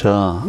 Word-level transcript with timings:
자, 0.00 0.42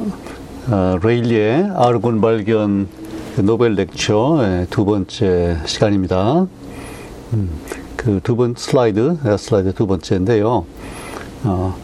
어, 0.70 0.98
레일리의 1.04 1.72
아르곤 1.76 2.22
발견 2.22 2.88
노벨 3.36 3.76
lecture 3.76 4.40
예, 4.44 4.68
두 4.70 4.86
번째 4.86 5.58
시간입니다. 5.66 6.48
음, 7.34 7.50
그두 7.98 8.38
번 8.38 8.56
슬라이드, 8.58 9.18
예, 9.26 9.36
슬라이드 9.36 9.74
두 9.74 9.88
번째인데요. 9.88 10.66
어, 11.44 11.76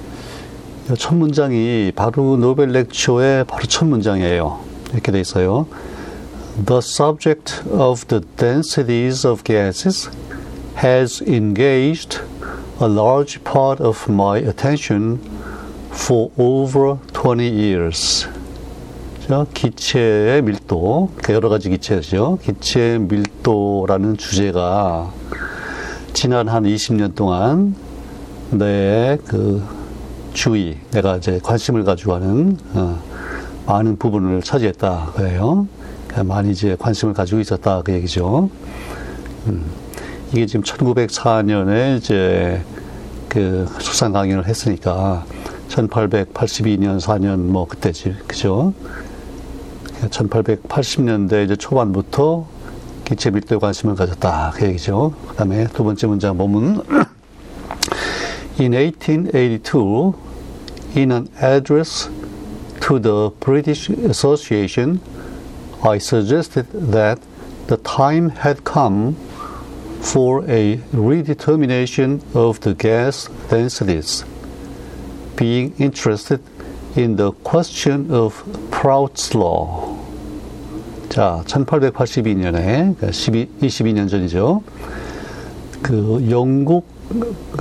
첫 0.98 1.16
문장이 1.16 1.92
바로 1.94 2.38
노벨 2.38 2.70
lecture의 2.70 3.44
바로 3.44 3.64
첫 3.64 3.84
문장이에요. 3.84 4.60
이렇게 4.94 5.12
돼 5.12 5.20
있어요. 5.20 5.68
The 6.66 6.78
subject 6.78 7.64
of 7.70 8.06
the 8.08 8.24
densities 8.38 9.28
of 9.28 9.44
gases 9.44 10.10
has 10.82 11.22
engaged 11.22 12.22
a 12.82 12.88
large 12.88 13.44
part 13.44 13.84
of 13.84 14.10
my 14.10 14.40
attention 14.40 15.20
for 15.98 16.32
over 16.38 16.98
20 17.14 17.44
years. 17.54 18.28
자, 19.28 19.46
기체의 19.54 20.42
밀도, 20.42 21.10
그 21.22 21.34
여러 21.34 21.50
가지 21.50 21.70
기체죠. 21.70 22.40
기체 22.42 22.98
밀도라는 23.00 24.16
주제가 24.18 25.12
지난 26.14 26.48
한 26.48 26.64
20년 26.64 27.14
동안 27.16 27.76
내 28.52 29.18
그 29.26 29.62
주의, 30.34 30.78
내가 30.92 31.18
이제 31.18 31.40
관심을 31.44 31.84
가지고 31.84 32.14
하는 32.14 32.58
어, 32.74 33.02
많은 33.66 33.98
부분을 33.98 34.42
차지했다. 34.44 35.14
그래요. 35.16 35.68
그러니까 36.08 36.24
많이 36.36 36.52
이제 36.52 36.76
관심을 36.80 37.14
가지고 37.14 37.42
있었다. 37.42 37.82
그 37.84 37.92
얘기죠. 37.94 38.50
음, 39.48 39.66
이게 40.32 40.46
지금 40.46 40.62
1904년에 40.64 41.98
이제 41.98 42.62
그 43.28 43.66
수상 43.80 44.14
강연을 44.14 44.48
했으니까 44.48 45.26
1882년, 45.70 47.00
4년 47.00 47.40
뭐 47.40 47.68
그때지, 47.68 48.16
그죠? 48.28 48.74
1880년대 50.02 51.46
이제 51.46 51.56
초반부터 51.56 52.48
기체 53.06 53.32
밀도에 53.32 53.58
관심을 53.58 53.96
가졌다. 53.96 54.52
그 54.56 54.66
얘기죠. 54.68 55.14
그 55.30 55.36
다음에 55.36 55.68
두 55.68 55.84
번째 55.84 56.08
문장 56.08 56.38
보면 56.38 56.84
In 58.60 58.74
1882, 58.74 60.14
in 60.96 61.12
an 61.12 61.30
address 61.42 62.10
to 62.82 63.00
the 63.00 63.30
British 63.40 63.90
Association, 63.90 65.00
I 65.84 65.98
suggested 66.00 66.66
that 66.74 67.22
the 67.68 67.78
time 67.78 68.30
had 68.30 68.64
come 68.64 69.16
for 70.02 70.44
a 70.50 70.78
redetermination 70.92 72.22
of 72.34 72.60
the 72.62 72.74
gas 72.74 73.30
densities. 73.50 74.26
Being 75.38 75.74
interested 75.80 76.42
in 76.98 77.16
the 77.16 77.32
question 77.44 78.12
of 78.12 78.44
Prout's 78.72 79.34
law. 79.34 79.96
자, 81.10 81.42
1882년에, 81.46 82.96
12, 83.12 83.48
22년 83.62 84.10
전이죠. 84.10 84.62
그 85.82 86.28
영국 86.30 86.86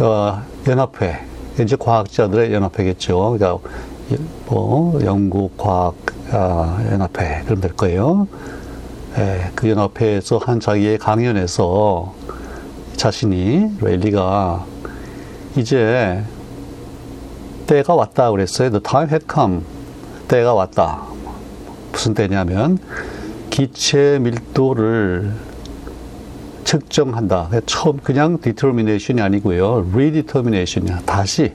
어, 0.00 0.42
연합회, 0.66 1.20
이제 1.60 1.76
과학자들의 1.78 2.52
연합회겠죠. 2.52 3.36
그러니까 3.38 3.58
뭐 4.46 4.98
영국 5.04 5.56
과학 5.56 5.94
아, 6.32 6.84
연합회 6.90 7.42
그럼 7.44 7.60
될 7.60 7.72
거예요. 7.74 8.26
예, 9.18 9.50
그 9.54 9.70
연합회에서 9.70 10.38
한 10.38 10.60
자기의 10.60 10.98
강연에서 10.98 12.12
자신이 12.96 13.76
레일리가 13.80 14.66
이제 15.56 16.22
때가 17.66 17.94
왔다 17.94 18.30
그랬어요. 18.30 18.70
The 18.70 18.80
time 18.80 19.08
had 19.10 19.26
come. 19.32 19.62
때가 20.28 20.54
왔다. 20.54 21.02
무슨 21.92 22.14
때냐면 22.14 22.78
기체 23.50 24.18
밀도를 24.20 25.32
측정한다. 26.64 27.50
처음 27.66 27.98
그냥 27.98 28.38
determination이 28.40 29.20
아니고요. 29.20 29.88
redetermination이야. 29.92 31.00
다시 31.06 31.54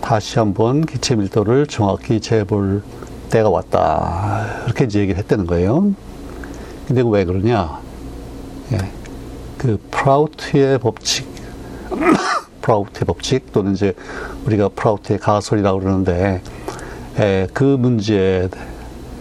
다시 0.00 0.38
한번 0.38 0.86
기체 0.86 1.16
밀도를 1.16 1.66
정확히 1.66 2.20
재볼 2.20 2.82
때가 3.30 3.50
왔다. 3.50 4.46
이렇게 4.66 4.84
이제 4.84 5.00
얘기를 5.00 5.18
했다는 5.18 5.46
거예요. 5.46 5.92
근데 6.86 7.02
왜 7.04 7.24
그러냐? 7.24 7.80
예. 8.72 8.78
그 9.58 9.78
프라우트의 9.90 10.78
법칙 10.78 11.26
프라우트의 12.66 13.04
법칙 13.06 13.52
또는 13.52 13.74
이제 13.74 13.94
우리가 14.44 14.70
프라우트의 14.70 15.20
가설이라고 15.20 15.78
그러는데 15.78 16.42
에, 17.18 17.46
그 17.52 17.62
문제에 17.62 18.48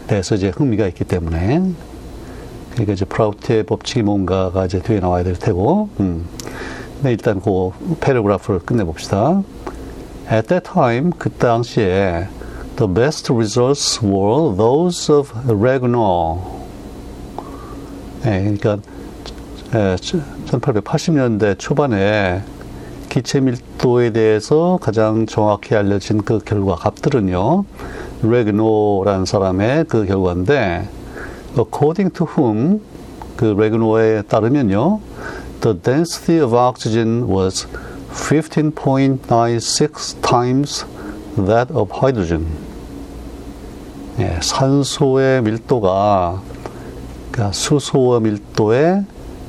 대해서 0.07 0.33
이제 0.35 0.49
흥미가 0.49 0.87
있기 0.87 1.03
때문에 1.03 1.61
그러니까 2.71 2.93
이제 2.93 3.05
프라우트의 3.05 3.63
법칙이 3.63 4.01
뭔가가 4.01 4.65
이제 4.65 4.81
뒤에 4.81 4.99
나와야 4.99 5.23
될 5.23 5.35
테고 5.35 5.89
음. 5.99 6.27
네, 7.01 7.11
일단 7.11 7.39
그 7.39 7.69
paragraph를 7.99 8.61
끝내봅시다. 8.61 9.43
At 10.31 10.47
that 10.47 10.71
time, 10.71 11.11
그 11.17 11.29
당시에 11.29 12.27
the 12.77 12.91
best 12.91 13.31
results 13.31 14.03
were 14.03 14.55
those 14.57 15.13
of 15.13 15.31
Regnault. 15.47 16.41
네, 18.23 18.41
그러니까 18.41 18.79
1880년대 19.71 21.59
초반에 21.59 22.41
기체 23.15 23.39
밀도에 23.39 24.11
대해서 24.11 24.77
가장 24.81 25.25
정확히 25.25 25.73
알려진 25.73 26.21
그 26.23 26.39
결과 26.39 26.75
값들은요. 26.75 27.63
레그노라는 28.23 29.23
사람의 29.23 29.85
그 29.85 30.05
결과인데 30.05 30.89
according 31.57 32.13
to 32.13 32.27
whom 32.27 32.81
그 33.37 33.55
레그노에 33.57 34.23
따르면요. 34.23 34.99
The 35.61 35.81
density 35.81 36.43
of 36.43 36.53
oxygen 36.53 37.33
was 37.33 37.65
15.96 38.11 40.21
times 40.21 40.85
that 41.37 41.73
of 41.73 41.93
hydrogen. 41.95 42.47
예, 44.19 44.37
산소의 44.41 45.41
밀도가 45.41 46.41
그러니까 47.31 47.53
수소의 47.53 48.19
밀도의 48.19 49.05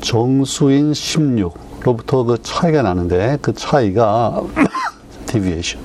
정수인 0.00 0.94
16 0.94 1.71
로부터 1.84 2.24
그 2.24 2.38
차이가 2.42 2.82
나는데 2.82 3.38
그 3.42 3.52
차이가 3.54 4.42
deviation 5.26 5.84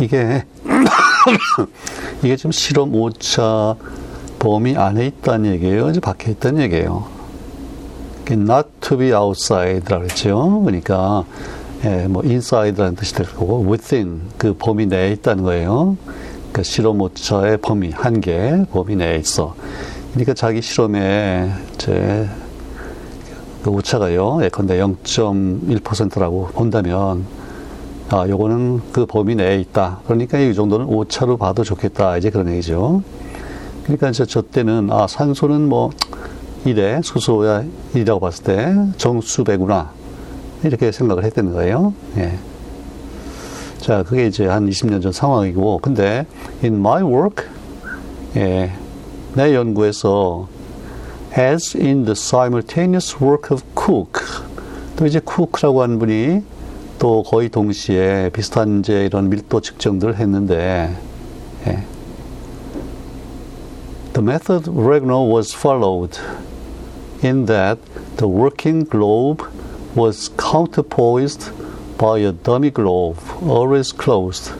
이게 0.00 0.44
이게 2.22 2.36
지금 2.36 2.52
실험 2.52 2.94
오차 2.94 3.76
범위 4.38 4.76
안에 4.76 5.06
있다는 5.06 5.52
얘기예요. 5.52 5.88
이제 5.88 6.00
밖에 6.00 6.32
있다는 6.32 6.62
얘기예요. 6.62 7.08
not 8.30 8.68
to 8.80 8.98
be 8.98 9.12
outside라고 9.12 10.04
했죠. 10.04 10.62
그러니까 10.64 11.24
예, 11.84 12.06
뭐 12.08 12.22
inside라는 12.22 12.96
뜻이 12.96 13.14
될 13.14 13.26
거고 13.26 13.64
within 13.66 14.22
그 14.38 14.54
범위 14.58 14.86
내에 14.86 15.12
있다는 15.12 15.44
거예요. 15.44 15.96
그 16.52 16.62
실험 16.62 17.00
오차의 17.00 17.58
범위 17.58 17.90
한계 17.90 18.64
범위 18.70 18.96
내에 18.96 19.16
있어. 19.16 19.54
그러니까 20.12 20.34
자기 20.34 20.62
실험에 20.62 21.50
이제 21.74 22.28
그 23.64 23.70
오차가요, 23.70 24.40
예컨대 24.42 24.78
0.1%라고 24.78 26.48
본다면, 26.52 27.24
아, 28.10 28.28
요거는 28.28 28.82
그 28.92 29.06
범위 29.06 29.34
내에 29.34 29.58
있다. 29.58 30.00
그러니까 30.04 30.38
이 30.38 30.52
정도는 30.52 30.84
오차로 30.84 31.38
봐도 31.38 31.64
좋겠다. 31.64 32.18
이제 32.18 32.28
그런 32.28 32.50
얘기죠. 32.50 33.02
그러니까 33.84 34.10
이제 34.10 34.26
저 34.26 34.42
때는, 34.42 34.90
아, 34.92 35.06
산소는 35.06 35.66
뭐, 35.66 35.88
이래, 36.66 37.00
수소야 37.02 37.64
이라고 37.94 38.20
봤을 38.20 38.44
때 38.44 38.74
정수배구나. 38.98 39.92
이렇게 40.62 40.92
생각을 40.92 41.24
했다는 41.24 41.54
거예요. 41.54 41.94
예. 42.18 42.36
자, 43.78 44.02
그게 44.02 44.26
이제 44.26 44.44
한 44.44 44.68
20년 44.68 45.00
전 45.00 45.10
상황이고, 45.10 45.78
근데, 45.78 46.26
in 46.62 46.74
my 46.74 47.02
work, 47.02 47.46
예, 48.36 48.72
내 49.32 49.54
연구에서 49.54 50.48
as 51.35 51.75
in 51.75 52.05
the 52.05 52.15
simultaneous 52.15 53.21
work 53.21 53.51
of 53.51 53.63
Cook. 53.75 54.21
또 54.95 55.05
이제 55.05 55.19
쿠크라고 55.19 55.81
하는 55.81 55.99
분이 55.99 56.43
또 56.99 57.23
거의 57.23 57.49
동시에 57.49 58.29
비슷한 58.33 58.79
이제 58.79 59.05
이런 59.05 59.29
밀도 59.29 59.61
측정들을 59.61 60.17
했는데, 60.17 60.93
예. 61.67 61.83
The 64.13 64.23
method 64.23 64.69
Regnault 64.69 65.31
was 65.31 65.55
followed 65.55 66.19
in 67.23 67.45
that 67.45 67.79
the 68.17 68.27
working 68.27 68.83
globe 68.83 69.43
was 69.95 70.29
counterpoised 70.35 71.51
by 71.97 72.19
a 72.19 72.31
dummy 72.31 72.69
globe, 72.69 73.17
always 73.41 73.93
closed, 73.93 74.51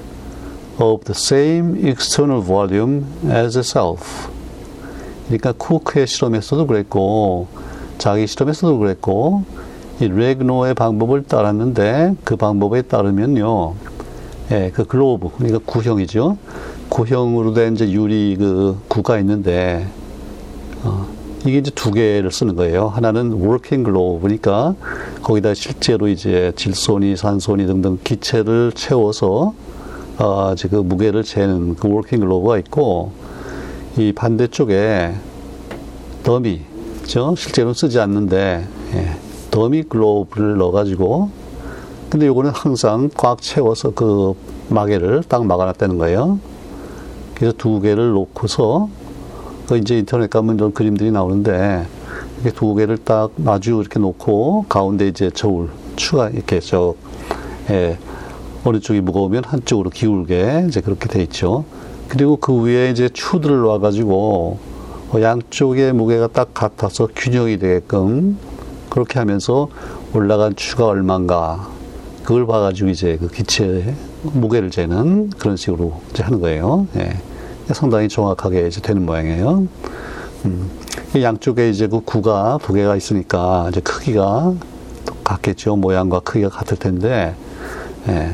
of 0.79 1.03
the 1.05 1.13
same 1.13 1.75
external 1.85 2.41
volume 2.41 3.05
as 3.27 3.57
itself. 3.57 4.29
그러니까 5.26 5.52
쿠크의 5.52 6.06
실험에서도 6.06 6.66
그랬고, 6.66 7.46
자기 7.98 8.26
실험에서도 8.26 8.78
그랬고, 8.78 9.44
이 10.00 10.08
레그노의 10.08 10.74
방법을 10.74 11.22
따랐는데 11.24 12.16
그 12.24 12.36
방법에 12.36 12.82
따르면요, 12.82 13.74
예, 14.50 14.70
그 14.74 14.84
글로브, 14.84 15.30
그러니까 15.36 15.60
구형이죠. 15.64 16.36
구형으로 16.88 17.54
된 17.54 17.74
이제 17.74 17.90
유리 17.90 18.36
그 18.38 18.76
구가 18.88 19.18
있는데, 19.18 19.86
어, 20.82 21.06
이게 21.46 21.58
이제 21.58 21.70
두 21.70 21.90
개를 21.90 22.30
쓰는 22.30 22.56
거예요. 22.56 22.88
하나는 22.88 23.32
working 23.32 23.84
globe니까 23.84 24.74
거기다 25.22 25.54
실제로 25.54 26.08
이제 26.08 26.52
질소니, 26.56 27.16
산소니 27.16 27.66
등등 27.66 27.98
기체를 28.02 28.72
채워서 28.74 29.54
어, 30.18 30.54
그 30.70 30.76
무게를 30.76 31.22
재는 31.22 31.76
그 31.76 31.88
working 31.88 32.26
globe가 32.26 32.58
있고 32.58 33.12
이 33.96 34.12
반대쪽에 34.12 35.14
더미, 36.24 36.62
죠 37.06 37.34
실제로는 37.36 37.74
쓰지 37.74 38.00
않는데 38.00 38.66
예, 38.94 39.16
더미 39.52 39.84
글로브를 39.84 40.56
넣어가지고 40.56 41.30
근데 42.10 42.26
요거는 42.26 42.50
항상 42.52 43.08
꽉 43.16 43.40
채워서 43.40 43.92
그 43.92 44.34
마개를 44.68 45.22
딱 45.28 45.46
막아놨다는 45.46 45.98
거예요. 45.98 46.40
그래서 47.34 47.54
두 47.56 47.80
개를 47.80 48.10
놓고서 48.10 48.88
그 49.68 49.76
이제 49.76 49.98
인터넷 49.98 50.28
가면 50.28 50.56
이런 50.56 50.72
그림들이 50.72 51.12
나오는데 51.12 51.86
이렇게 52.40 52.56
두 52.56 52.74
개를 52.74 52.98
딱 52.98 53.30
마주 53.36 53.78
이렇게 53.80 54.00
놓고 54.00 54.66
가운데 54.68 55.06
이제 55.06 55.30
저울 55.30 55.68
추가 55.94 56.30
이렇게 56.30 56.58
저 56.58 56.94
예, 57.70 57.96
어느 58.64 58.80
쪽이 58.80 59.00
무거우면 59.02 59.44
한쪽으로 59.44 59.90
기울게 59.90 60.66
이제 60.68 60.80
그렇게 60.80 61.08
돼 61.08 61.22
있죠. 61.22 61.64
그리고 62.08 62.36
그 62.36 62.62
위에 62.62 62.90
이제 62.90 63.08
추들을 63.08 63.60
놔가지고 63.62 64.58
어, 65.12 65.20
양쪽의 65.20 65.92
무게가 65.92 66.28
딱 66.28 66.54
같아서 66.54 67.08
균형이 67.14 67.58
되게끔 67.58 68.38
그렇게 68.90 69.18
하면서 69.18 69.68
올라간 70.12 70.56
추가 70.56 70.86
얼마인가 70.86 71.68
그걸 72.22 72.46
봐가지고 72.46 72.88
이제 72.90 73.16
그 73.20 73.28
기체 73.28 73.94
무게를 74.22 74.70
재는 74.70 75.30
그런 75.30 75.56
식으로 75.56 76.00
이제 76.10 76.22
하는 76.22 76.40
거예요. 76.40 76.86
예. 76.96 77.16
상당히 77.72 78.08
정확하게 78.08 78.66
이제 78.66 78.80
되는 78.80 79.04
모양이에요. 79.04 79.66
음, 80.44 80.70
양쪽에 81.20 81.68
이제 81.68 81.86
그 81.86 82.00
구가 82.00 82.58
두 82.62 82.72
개가 82.72 82.96
있으니까 82.96 83.66
이제 83.70 83.80
크기가 83.80 84.54
같겠죠. 85.22 85.76
모양과 85.76 86.20
크기가 86.20 86.48
같을 86.48 86.78
텐데, 86.78 87.34
예. 88.08 88.30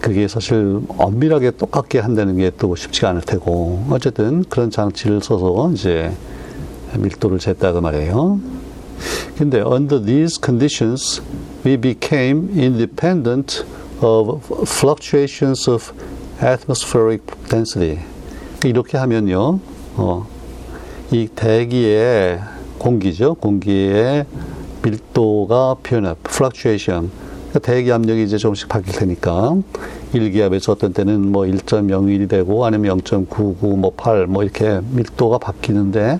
그게 0.00 0.28
사실 0.28 0.80
엄밀하게 0.88 1.52
똑같게 1.52 1.98
한다는 1.98 2.36
게 2.36 2.50
또 2.58 2.76
쉽지가 2.76 3.10
않을 3.10 3.22
테고, 3.22 3.86
어쨌든 3.90 4.44
그런 4.44 4.70
장치를 4.70 5.20
써서 5.22 5.70
이제 5.72 6.12
밀도를 6.96 7.38
쟀다고 7.38 7.80
말이에요. 7.80 8.40
근데 9.36 9.60
under 9.60 10.02
these 10.02 10.38
conditions, 10.42 11.20
we 11.64 11.76
became 11.76 12.48
independent 12.56 13.64
of 14.00 14.40
fluctuations 14.62 15.68
of 15.68 15.92
atmospheric 16.42 17.22
density. 17.48 17.98
이렇게 18.64 18.96
하면요, 18.96 19.58
어, 19.96 20.26
이 21.10 21.28
대기의 21.34 22.40
공기죠. 22.78 23.34
공기의 23.34 24.26
밀도가 24.82 25.76
변화, 25.82 26.14
fluctuation. 26.26 27.10
그러니까 27.56 27.58
대기 27.60 27.92
압력이 27.92 28.22
이제 28.22 28.36
조금씩 28.36 28.68
바뀔 28.68 28.92
테니까 28.94 29.56
1기압에서 30.12 30.70
어떤 30.70 30.92
때는 30.92 31.32
뭐 31.32 31.44
1.01이 31.44 32.28
되고 32.28 32.66
아니면 32.66 33.00
0.99, 33.00 33.78
뭐 33.78 33.92
8, 33.96 34.26
뭐 34.26 34.42
이렇게 34.42 34.80
밀도가 34.90 35.38
바뀌는데 35.38 36.18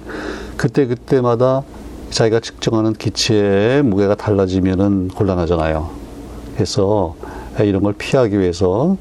그때 0.56 0.86
그때마다 0.86 1.62
자기가 2.10 2.40
측정하는 2.40 2.94
기체의 2.94 3.82
무게가 3.82 4.14
달라지면은 4.14 5.08
곤란하잖아요. 5.08 5.90
그래서 6.54 7.16
이런 7.60 7.82
걸 7.82 7.92
피하기 7.92 8.38
위해서 8.38 8.96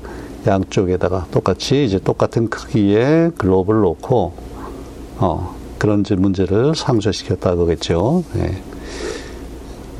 양쪽에다가 0.46 1.28
똑같이 1.32 1.86
이제 1.86 2.00
똑같은 2.00 2.50
크기의 2.50 3.32
글로브를 3.38 3.82
놓고 3.82 4.34
어, 5.20 5.56
그런 5.78 6.04
문제를 6.10 6.76
상쇄시켰다 6.76 7.56
그겠죠. 7.56 8.24
네. 8.34 8.62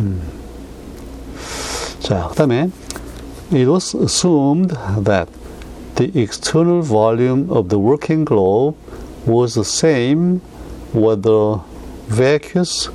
음. 0.02 0.35
자, 2.06 2.28
그 2.30 2.36
다음에 2.36 2.70
it 3.52 3.68
was 3.68 3.96
assumed 3.96 4.76
that 5.04 5.28
the 5.96 6.12
external 6.14 6.84
volume 6.84 7.50
of 7.50 7.70
the 7.70 7.80
working 7.80 8.24
globe 8.24 8.76
was 9.26 9.56
the 9.56 9.66
same 9.66 10.40
whether 10.94 11.62
vacuous 12.08 12.92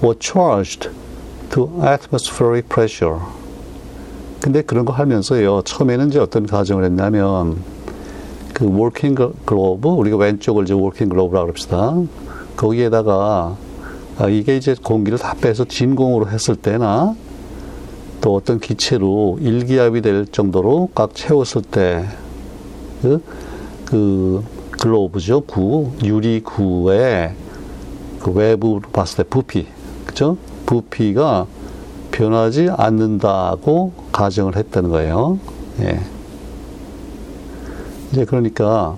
or 0.00 0.14
charged 0.16 0.88
to 1.50 1.72
atmospheric 1.82 2.68
pressure. 2.68 3.18
근데 4.40 4.62
그런 4.62 4.84
거 4.84 4.92
하면서요, 4.92 5.62
처음에는 5.62 6.10
이제 6.10 6.20
어떤 6.20 6.46
가정을 6.46 6.84
했냐면, 6.84 7.56
그 8.54 8.64
working 8.64 9.16
globe, 9.44 9.88
우리가 9.88 10.18
왼쪽을 10.18 10.62
이제 10.62 10.72
working 10.72 11.08
globe라고 11.08 11.48
합시다. 11.48 11.96
거기에다가, 12.56 13.56
아, 14.18 14.28
이게 14.28 14.56
이제 14.56 14.76
공기를 14.80 15.18
다 15.18 15.34
빼서 15.34 15.64
진공으로 15.64 16.28
했을 16.28 16.54
때나, 16.54 17.16
또 18.22 18.36
어떤 18.36 18.60
기체로 18.60 19.36
일기압이 19.42 20.00
될 20.00 20.26
정도로 20.26 20.90
꽉 20.94 21.14
채웠을 21.14 21.60
때, 21.60 22.06
그, 23.02 23.20
그 23.84 24.42
글로브죠. 24.70 25.42
구, 25.42 25.90
유리구에 26.02 27.34
그 28.20 28.30
외부로 28.30 28.80
봤을 28.92 29.18
때 29.18 29.22
부피, 29.24 29.66
그죠? 30.06 30.38
부피가 30.66 31.46
변하지 32.12 32.70
않는다고 32.70 33.92
가정을 34.12 34.56
했다는 34.56 34.90
거예요. 34.90 35.40
예. 35.80 36.00
이제 38.12 38.24
그러니까 38.24 38.96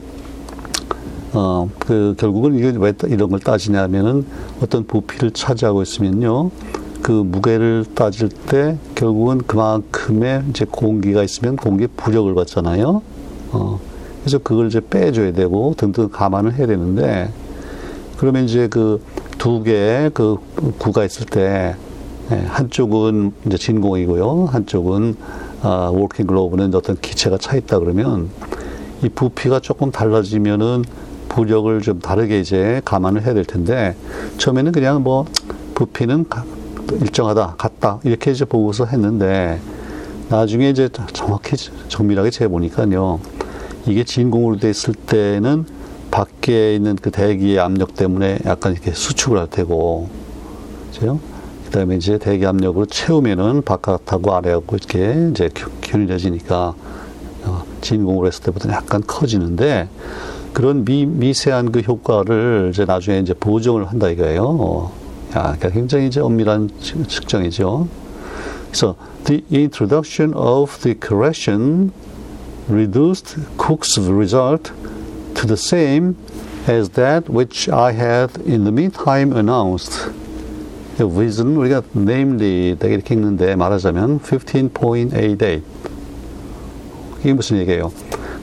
어, 1.32 1.70
그 1.78 2.14
결국은 2.18 2.58
이게 2.58 2.74
왜 2.76 2.92
이런 3.06 3.30
걸 3.30 3.40
따지냐면은 3.40 4.26
어떤 4.60 4.86
부피를 4.86 5.30
차지하고 5.30 5.82
있으면요. 5.82 6.50
그 7.04 7.12
무게를 7.12 7.84
따질 7.94 8.30
때 8.30 8.78
결국은 8.96 9.38
그만큼의 9.38 10.42
이제 10.50 10.64
공기가 10.68 11.22
있으면 11.22 11.54
공기 11.56 11.86
부력을 11.86 12.34
받잖아요. 12.34 13.02
어, 13.52 13.80
그래서 14.22 14.38
그걸 14.38 14.66
이제 14.66 14.80
빼줘야 14.80 15.32
되고 15.32 15.74
등등 15.76 16.08
감안을 16.08 16.54
해야 16.54 16.66
되는데 16.66 17.30
그러면 18.16 18.44
이제 18.44 18.66
그 18.66 19.00
두 19.44 19.62
개의 19.62 20.10
그 20.14 20.38
구가 20.78 21.04
있을 21.04 21.26
때 21.26 21.76
예, 22.30 22.34
한쪽은 22.34 23.32
이제 23.46 23.58
진공이고요. 23.58 24.46
한쪽은 24.46 25.16
아, 25.60 25.90
워킹 25.92 26.26
글로브는 26.26 26.74
어떤 26.74 26.96
기체가 26.98 27.36
차 27.36 27.54
있다 27.54 27.78
그러면 27.78 28.30
이 29.02 29.10
부피가 29.10 29.60
조금 29.60 29.90
달라지면은 29.90 30.84
부력을 31.28 31.78
좀 31.82 32.00
다르게 32.00 32.40
이제 32.40 32.80
감안을 32.86 33.26
해야 33.26 33.34
될 33.34 33.44
텐데 33.44 33.94
처음에는 34.38 34.72
그냥 34.72 35.02
뭐 35.02 35.26
부피는 35.74 36.24
일정하다, 36.92 37.54
같다 37.58 38.00
이렇게 38.04 38.30
이제 38.30 38.44
보고서 38.44 38.84
했는데 38.86 39.60
나중에 40.28 40.70
이제 40.70 40.88
정확히 41.12 41.56
정밀하게 41.88 42.30
재보니까요 42.30 43.20
이게 43.86 44.04
진공으로 44.04 44.58
돼 44.58 44.70
있을 44.70 44.94
때는 44.94 45.66
밖에 46.10 46.74
있는 46.74 46.96
그 46.96 47.10
대기의 47.10 47.58
압력 47.58 47.94
때문에 47.94 48.38
약간 48.46 48.72
이렇게 48.72 48.92
수축을 48.92 49.38
할 49.38 49.48
테고 49.48 50.08
그죠? 50.92 51.18
그 51.64 51.70
다음에 51.70 51.96
이제 51.96 52.18
대기 52.18 52.46
압력으로 52.46 52.86
채우면은 52.86 53.62
바깥하고 53.62 54.34
아래하고 54.34 54.76
이렇게 54.76 55.28
이제 55.30 55.50
균일해지니까 55.82 56.74
어, 57.46 57.64
진공을 57.80 58.28
했을 58.28 58.44
때보다 58.44 58.72
약간 58.72 59.02
커지는데 59.06 59.88
그런 60.52 60.84
미, 60.84 61.04
미세한 61.04 61.72
그 61.72 61.80
효과를 61.80 62.70
이제 62.72 62.84
나중에 62.84 63.18
이제 63.18 63.34
보정을 63.34 63.86
한다 63.86 64.08
이거예요. 64.08 65.03
어, 65.34 65.38
야, 65.38 65.42
그러니까 65.42 65.70
굉장히 65.70 66.06
이제 66.06 66.20
엄밀한 66.20 66.70
측정이죠. 66.80 67.88
그래서 68.68 68.96
the 69.24 69.44
introduction 69.52 70.32
of 70.34 70.78
the 70.80 70.98
correction 70.98 71.92
reduced 72.68 73.36
Cook's 73.58 73.98
result 73.98 74.72
to 75.34 75.46
the 75.46 75.56
same 75.56 76.16
as 76.68 76.90
that 76.90 77.28
which 77.28 77.68
I 77.68 77.92
had 77.92 78.40
in 78.46 78.64
the 78.64 78.72
meantime 78.72 79.32
announced. 79.32 80.10
reason 81.00 81.56
우리가 81.56 81.82
namely 81.96 82.76
되게 82.78 82.94
이렇게 82.94 83.14
읽는데 83.14 83.56
말하자면 83.56 84.20
15.88 84.20 85.62
이게 87.20 87.32
무슨 87.32 87.58
얘기예요? 87.58 87.90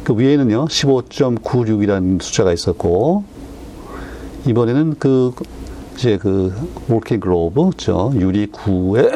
그 0.03 0.17
위에는요 0.17 0.65
15.96이라는 0.65 2.21
숫자가 2.21 2.51
있었고 2.51 3.23
이번에는 4.45 4.95
그 4.99 5.31
이제 6.01 6.17
그 6.17 6.51
working 6.89 7.19
globe, 7.19 7.77
저 7.77 8.11
유리 8.15 8.47
구에 8.47 9.11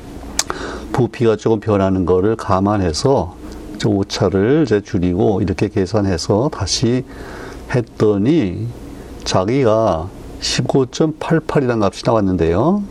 부피가 0.90 1.36
조금 1.36 1.60
변하는 1.60 2.06
거를 2.06 2.34
감안해서 2.34 3.36
오차를 3.84 4.62
이제 4.64 4.80
줄이고 4.80 5.42
이렇게 5.42 5.68
계산해서 5.68 6.48
다시 6.50 7.04
했더니 7.74 8.68
자기가 9.24 10.08
15.88이라는 10.40 11.82
값이 11.82 12.04
나왔는데요. 12.06 12.82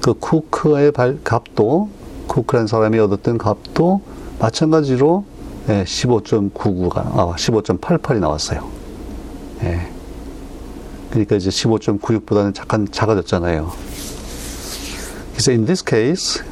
그 0.00 0.14
쿠크의 0.14 0.92
발, 0.92 1.18
값도 1.22 1.90
쿠크라는 2.28 2.66
사람이 2.66 2.98
얻었던 2.98 3.36
값도 3.36 4.00
마찬가지로 4.38 5.24
예, 5.68 5.84
15.99가 5.84 6.96
아, 6.96 7.34
15.88이 7.36 8.20
나왔어요. 8.20 8.66
예. 9.64 9.95
그러니까 11.16 11.36
이제 11.36 11.48
15.96보다는 11.48 12.54
잠깐 12.54 12.86
작아졌잖아요. 12.90 13.72
그래서 15.32 15.50
in 15.50 15.64
this 15.64 15.82
case, 15.82 16.44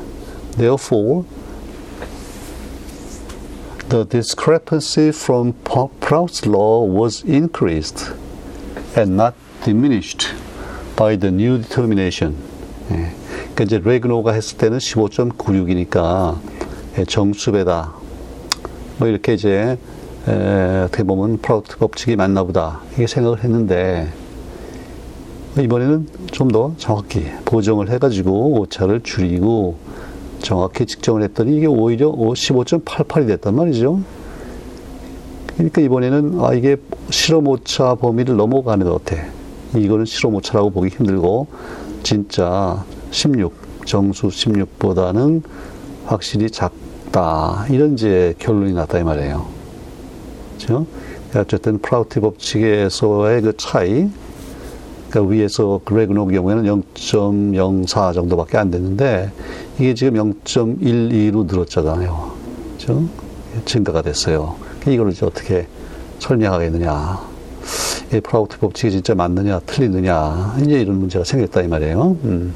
therefore, 0.56 1.26
the 3.90 4.08
discrepancy 4.08 5.08
from 5.08 5.52
Prout's 5.64 6.46
law 6.46 6.82
was 6.82 7.22
increased 7.28 8.14
and 8.96 9.12
not 9.20 9.34
diminished 9.64 10.32
by 10.96 11.18
the 11.18 11.30
new 11.30 11.60
determination. 11.60 12.34
예. 12.90 13.12
그러니까 13.54 13.64
이제 13.64 13.82
레그노가 13.84 14.32
했을 14.32 14.56
때는 14.56 14.78
15.96이니까 14.78 16.38
예, 16.96 17.04
정수배다. 17.04 17.92
뭐 18.96 19.08
이렇게 19.08 19.34
이제 19.34 19.76
에, 20.26 20.84
어떻게 20.86 21.02
보면 21.02 21.36
프라우트 21.42 21.76
법칙이 21.76 22.16
맞나 22.16 22.44
보다 22.44 22.80
이게 22.94 23.06
생각을 23.06 23.44
했는데 23.44 24.23
이번에는 25.62 26.08
좀 26.32 26.48
더 26.48 26.74
정확히 26.78 27.24
보정을 27.44 27.90
해가지고 27.90 28.60
오차를 28.60 29.00
줄이고 29.02 29.76
정확히 30.40 30.84
측정을 30.84 31.22
했더니 31.22 31.56
이게 31.56 31.66
오히려 31.66 32.10
15.88이 32.12 33.26
됐단 33.28 33.54
말이죠. 33.54 34.00
그러니까 35.54 35.80
이번에는 35.80 36.40
아 36.40 36.52
이게 36.54 36.76
실험 37.10 37.46
오차 37.48 37.94
범위를 37.96 38.36
넘어가는 38.36 38.84
것 38.84 39.04
같아. 39.04 39.22
이거는 39.76 40.04
실험 40.04 40.34
오차라고 40.34 40.70
보기 40.70 40.88
힘들고 40.88 41.46
진짜 42.02 42.84
16 43.10 43.52
정수 43.86 44.28
16보다는 44.28 45.42
확실히 46.06 46.50
작다 46.50 47.66
이런 47.70 47.94
이제 47.94 48.34
결론이 48.38 48.72
났다 48.74 48.98
이 48.98 49.04
말이에요. 49.04 49.46
그렇죠? 50.56 50.86
어쨌든 51.34 51.78
프라우티 51.78 52.20
법칙에서의 52.20 53.42
그 53.42 53.56
차이 53.56 54.08
그러니까 55.14 55.32
위에서 55.32 55.80
그레그노 55.84 56.26
경우에는 56.26 56.64
0.04 56.64 58.14
정도밖에 58.14 58.58
안 58.58 58.72
됐는데 58.72 59.30
이게 59.78 59.94
지금 59.94 60.34
0.12로 60.42 61.46
늘었잖아요. 61.46 62.32
그죠? 62.72 63.04
증가가 63.64 64.02
됐어요. 64.02 64.56
이걸 64.88 65.12
이제 65.12 65.24
어떻게 65.24 65.68
설명하겠느냐. 66.18 67.20
이 68.12 68.20
프라우트 68.20 68.58
법칙이 68.58 68.90
진짜 68.90 69.14
맞느냐, 69.14 69.60
틀리느냐. 69.60 70.56
이제 70.60 70.80
이런 70.80 70.98
문제가 70.98 71.24
생겼다, 71.24 71.62
이 71.62 71.68
말이에요. 71.68 72.16
음. 72.24 72.52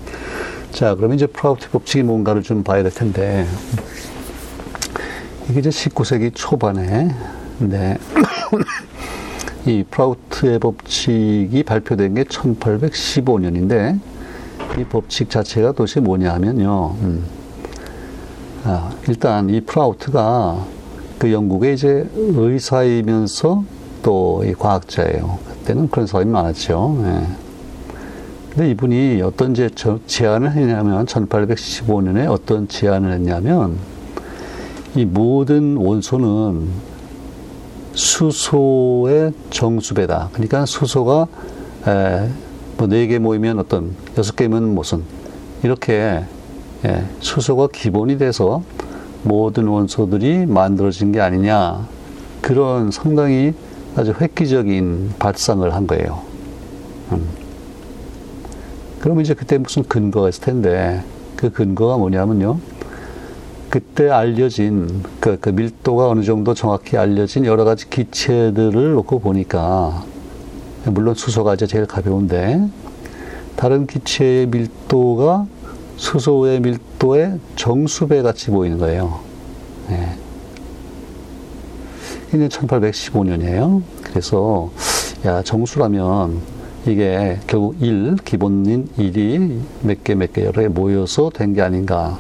자, 0.73 0.97
그러면 0.97 1.17
이제 1.17 1.27
프라우트 1.27 1.71
법칙이 1.71 2.03
뭔가를 2.03 2.43
좀 2.43 2.65
봐야 2.65 2.83
될 2.83 2.93
텐데. 2.93 3.47
이게 5.49 5.61
이제 5.61 5.71
19세기 5.71 6.33
초반에, 6.35 7.15
네. 7.61 7.99
이 9.67 9.85
프라우트의 9.91 10.59
법칙이 10.59 11.63
발표된 11.65 12.15
게 12.15 12.25
1815년인데 12.25 13.99
이 14.79 14.85
법칙 14.85 15.31
자체가 15.31 15.73
도대체 15.73 16.01
뭐냐 16.01 16.33
하면요. 16.35 16.97
음. 17.03 17.25
아, 18.65 18.91
일단 19.09 19.51
이 19.51 19.61
프라우트가 19.61 20.65
그 21.19 21.33
영국의 21.33 21.75
이제 21.75 22.09
의사이면서 22.15 23.65
또 24.03 24.43
이 24.45 24.53
과학자예요. 24.55 25.39
그때는 25.49 25.91
그런 25.91 26.07
사람이 26.07 26.31
많았죠. 26.31 27.03
예. 27.05 27.27
근데 28.51 28.71
이분이 28.71 29.21
어떤 29.23 29.55
제, 29.55 29.69
제안을 30.07 30.53
했냐면 30.53 31.07
1815년에 31.07 32.31
어떤 32.31 32.69
제안을 32.69 33.13
했냐면 33.13 33.77
이 34.95 35.05
모든 35.05 35.77
원소는 35.77 36.69
수소의 37.99 39.33
정수배다. 39.51 40.31
그러니까 40.33 40.65
수소가 40.67 41.27
뭐네 42.77 43.09
개 43.09 43.19
모이면 43.19 43.59
어떤 43.59 43.97
여섯 44.17 44.37
개면 44.37 44.75
무슨 44.75 45.03
이렇게 45.65 46.23
예, 46.85 47.05
수소가 47.19 47.69
기본이 47.73 48.19
돼서 48.19 48.63
모든 49.25 49.67
원소들이 49.67 50.47
만들어진 50.47 51.11
게 51.11 51.21
아니냐 51.21 51.89
그런 52.41 52.93
상당히 52.93 53.53
아주 53.97 54.15
획기적인 54.21 55.15
발상을 55.19 55.75
한 55.75 55.89
거예요. 55.89 56.23
음. 57.11 57.27
그럼 59.01 59.21
이제 59.21 59.35
그때 59.35 59.59
무슨 59.59 59.83
근거가 59.83 60.29
있을 60.29 60.43
텐데 60.43 61.03
그 61.35 61.51
근거가 61.51 61.97
뭐냐면요. 61.97 62.59
그때 63.71 64.09
알려진 64.09 65.03
그, 65.21 65.39
그, 65.39 65.51
밀도가 65.51 66.09
어느 66.09 66.23
정도 66.23 66.55
정확히 66.55 66.97
알려진 66.97 67.45
여러 67.45 67.65
가지 67.65 67.89
기체들을 67.91 68.93
놓고 68.93 69.19
보니까 69.19 70.05
물론 70.87 71.15
수소가 71.15 71.55
이제 71.55 71.67
제일 71.67 71.87
가벼운데 71.87 72.67
다른 73.57 73.87
기체의 73.87 74.47
밀도가 74.47 75.47
수소의 75.97 76.61
밀도의 76.61 77.39
정수배 77.57 78.23
같이 78.23 78.51
보이는 78.51 78.79
거예요. 78.79 79.21
네. 79.89 80.17
이게 82.33 82.49
1815년이에요. 82.49 83.83
그래서 84.05 84.71
야 85.27 85.43
정수라면 85.43 86.41
이게 86.87 87.39
결국 87.47 87.77
1, 87.83 88.17
기본인 88.25 88.89
1이 88.97 89.61
몇 89.83 90.05
개 90.05 90.15
몇 90.15 90.33
개 90.33 90.45
여러 90.45 90.63
개 90.63 90.69
모여서 90.69 91.31
된 91.35 91.53
게 91.55 91.61
아닌가 91.63 92.19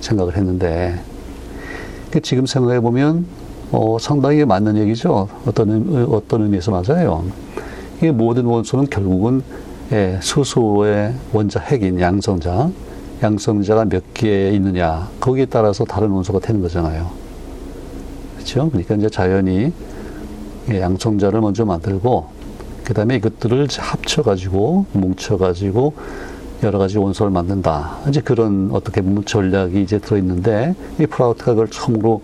생각을 0.00 0.36
했는데 0.36 1.00
지금 2.22 2.46
생각해 2.46 2.80
보면 2.80 3.26
어, 3.72 3.98
상당히 4.00 4.44
맞는 4.44 4.76
얘기죠. 4.78 5.28
어떤 5.46 6.08
어떤 6.10 6.42
의미에서 6.42 6.70
맞아요. 6.72 7.24
이게 7.98 8.10
모든 8.10 8.44
원소는 8.46 8.88
결국은 8.90 9.42
예, 9.92 10.18
수소의 10.22 11.14
원자 11.32 11.60
핵인 11.60 12.00
양성자, 12.00 12.70
양성자가 13.22 13.84
몇 13.86 14.02
개 14.14 14.50
있느냐 14.50 15.08
거기에 15.20 15.46
따라서 15.46 15.84
다른 15.84 16.10
원소가 16.10 16.40
되는 16.40 16.60
거잖아요. 16.62 17.10
그렇죠? 18.34 18.68
그러니까 18.70 18.94
이제 18.96 19.08
자연이 19.08 19.72
예, 20.70 20.80
양성자를 20.80 21.40
먼저 21.40 21.64
만들고 21.64 22.26
그 22.84 22.94
다음에 22.94 23.16
이것들을 23.16 23.68
합쳐가지고 23.78 24.86
뭉쳐가지고 24.92 25.94
여러 26.62 26.78
가지 26.78 26.98
원소를 26.98 27.32
만든다. 27.32 27.98
이제 28.08 28.20
그런 28.20 28.70
어떻게 28.72 29.00
보면 29.00 29.24
전략이 29.24 29.82
이제 29.82 29.98
들어있는데 29.98 30.74
이 30.98 31.06
프라우트가 31.06 31.52
그걸 31.52 31.68
처음으로 31.68 32.22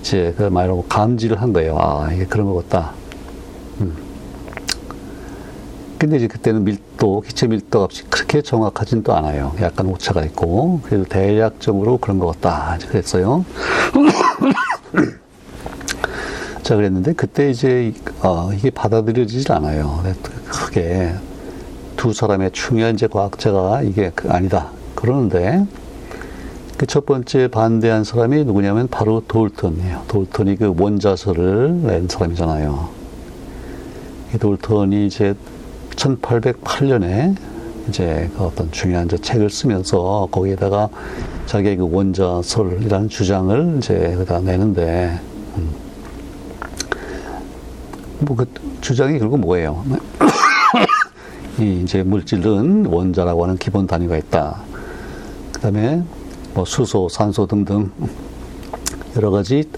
이제 0.00 0.34
그 0.36 0.44
말하고 0.44 0.84
감지를 0.84 1.40
한 1.42 1.52
거예요. 1.52 1.76
아 1.78 2.10
이게 2.12 2.24
그런 2.24 2.46
것 2.46 2.68
같다. 2.68 2.92
음. 3.80 3.94
근데 5.98 6.16
이제 6.16 6.26
그때는 6.26 6.64
밀도, 6.64 7.22
기체 7.22 7.46
밀도 7.46 7.82
값이 7.82 8.04
그렇게 8.10 8.42
정확하진 8.42 9.02
또 9.02 9.14
않아요. 9.14 9.54
약간 9.60 9.86
오차가 9.86 10.22
있고 10.24 10.80
그래도 10.82 11.04
대략적으로 11.04 11.98
그런 11.98 12.18
것 12.18 12.26
같다. 12.26 12.76
이제 12.76 12.86
그랬어요. 12.86 13.44
자 16.62 16.76
그랬는데 16.76 17.12
그때 17.12 17.50
이제 17.50 17.92
어, 18.22 18.50
이게 18.54 18.70
받아들여지질 18.70 19.52
않아요. 19.52 20.02
크게 20.48 21.12
두 22.04 22.12
사람의 22.12 22.50
중요한 22.50 22.96
이제 22.96 23.06
과학자가 23.06 23.80
이게 23.80 24.12
그 24.14 24.30
아니다. 24.30 24.68
그러는데 24.94 25.64
그 26.76 26.84
첫 26.86 27.06
번째 27.06 27.48
반대한 27.48 28.04
사람이 28.04 28.44
누구냐면 28.44 28.88
바로 28.88 29.22
돌턴이에요. 29.26 30.02
돌턴이 30.06 30.56
그 30.56 30.74
원자설을 30.76 31.80
낸 31.82 32.06
사람이잖아요. 32.06 32.90
이 34.34 34.38
돌턴이 34.38 35.06
이제 35.06 35.34
1808년에 35.96 37.36
이제 37.88 38.28
그 38.36 38.44
어떤 38.44 38.70
중요한 38.70 39.08
저 39.08 39.16
책을 39.16 39.48
쓰면서 39.48 40.28
거기에다가 40.30 40.90
자기의 41.46 41.76
그 41.76 41.88
원자설이라는 41.90 43.08
주장을 43.08 43.76
이제 43.78 44.14
그다 44.18 44.40
내는데 44.40 45.18
음. 45.56 45.70
뭐그 48.18 48.44
주장이 48.82 49.18
결국 49.18 49.40
뭐예요? 49.40 49.82
이 51.58 51.82
이제 51.82 52.02
물질은 52.02 52.86
원자라고 52.86 53.44
하는 53.44 53.56
기본 53.56 53.86
단위가 53.86 54.16
있다. 54.16 54.56
그 55.52 55.60
다음에 55.60 56.02
뭐 56.52 56.64
수소, 56.64 57.08
산소 57.08 57.46
등등 57.46 57.90
여러 59.16 59.30
가지 59.30 59.68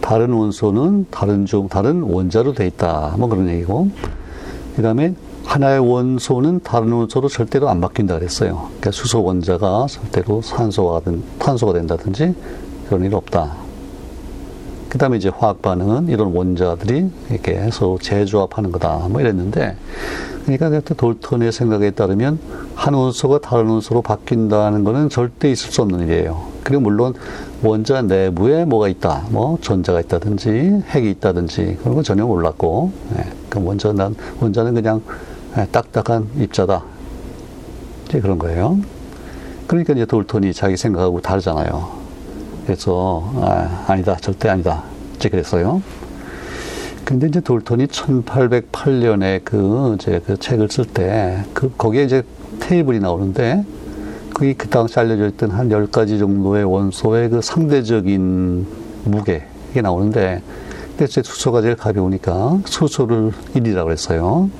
다른 0.00 0.32
원소는 0.32 1.06
다른 1.10 1.44
종, 1.44 1.68
다른 1.68 2.02
원자로 2.02 2.54
돼 2.54 2.66
있다. 2.66 3.14
뭐 3.18 3.28
그런 3.28 3.48
얘기고. 3.48 3.88
그 4.74 4.82
다음에 4.82 5.14
하나의 5.44 5.80
원소는 5.80 6.60
다른 6.60 6.92
원소로 6.92 7.28
절대로 7.28 7.68
안 7.68 7.80
바뀐다 7.80 8.18
그랬어요. 8.18 8.68
그러니까 8.68 8.90
수소 8.90 9.22
원자가 9.22 9.86
절대로 9.88 10.40
산소가 10.40 11.00
된, 11.00 11.22
탄소가 11.38 11.74
된다든지 11.74 12.34
그런 12.86 13.04
일 13.04 13.14
없다. 13.14 13.56
그 14.88 14.96
다음에 14.96 15.18
이제 15.18 15.28
화학 15.28 15.60
반응은 15.60 16.08
이런 16.08 16.34
원자들이 16.34 17.10
이렇게 17.30 17.68
서로 17.70 17.98
재조합하는 17.98 18.72
거다. 18.72 19.08
뭐 19.10 19.20
이랬는데, 19.20 19.76
그러니까 20.56 20.94
돌턴의 20.94 21.52
생각에 21.52 21.90
따르면 21.90 22.38
한 22.74 22.94
원소가 22.94 23.40
다른 23.40 23.66
원소로 23.66 24.00
바뀐다는 24.00 24.82
것은 24.84 25.10
절대 25.10 25.50
있을 25.50 25.70
수 25.70 25.82
없는 25.82 26.08
일이에요. 26.08 26.42
그리고 26.64 26.82
물론 26.82 27.14
원자 27.62 28.00
내부에 28.00 28.64
뭐가 28.64 28.88
있다, 28.88 29.26
뭐 29.30 29.58
전자가 29.60 30.00
있다든지 30.00 30.84
핵이 30.88 31.10
있다든지 31.10 31.78
그런 31.80 31.96
건 31.96 32.04
전혀 32.04 32.24
몰랐고, 32.24 32.92
예, 33.18 33.24
그 33.50 33.62
원자 33.62 33.92
난 33.92 34.14
원자는 34.40 34.74
그냥 34.74 35.02
예, 35.58 35.66
딱딱한 35.70 36.28
입자다. 36.38 36.82
이제 38.08 38.20
그런 38.20 38.38
거예요. 38.38 38.78
그러니까 39.66 39.92
이제 39.92 40.06
돌턴이 40.06 40.54
자기 40.54 40.78
생각하고 40.78 41.20
다르잖아요. 41.20 41.90
그래서 42.64 43.30
아, 43.36 43.84
아니다, 43.86 44.16
절대 44.16 44.48
아니다. 44.48 44.82
이제 45.16 45.28
그랬어요. 45.28 45.82
근데 47.08 47.26
이제 47.26 47.40
돌턴이 47.40 47.86
1808년에 47.86 49.40
그, 49.42 49.94
이제 49.94 50.20
그 50.26 50.36
책을 50.36 50.68
쓸 50.70 50.84
때, 50.84 51.42
그, 51.54 51.72
거기에 51.78 52.04
이제 52.04 52.22
테이블이 52.60 53.00
나오는데, 53.00 53.64
그게 54.34 54.52
그 54.52 54.68
당시 54.68 55.00
알려져 55.00 55.26
있던 55.28 55.50
한 55.50 55.70
10가지 55.70 56.18
정도의 56.18 56.64
원소의 56.64 57.30
그 57.30 57.40
상대적인 57.40 58.66
무게, 59.04 59.46
이게 59.70 59.80
나오는데, 59.80 60.42
근데 60.90 61.06
제 61.06 61.22
수소가 61.22 61.62
제일 61.62 61.76
가벼우니까 61.76 62.60
수소를 62.66 63.32
1이라고 63.54 63.90
했어요. 63.90 64.50